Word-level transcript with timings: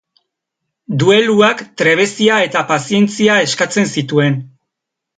Dueluak 1.03 1.61
trebezia 1.83 2.41
eta 2.49 2.65
pazientzia 2.75 3.39
eskatzen 3.49 3.95
zituen. 3.99 4.45